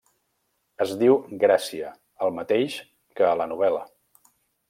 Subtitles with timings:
[0.85, 1.91] -Es diu Gràcia,
[2.27, 2.79] el mateix
[3.19, 3.85] que a la novel·la.